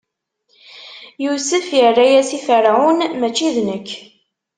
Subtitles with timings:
[1.23, 3.89] Yusef irra-yas i Ferɛun: Mačči d nekk!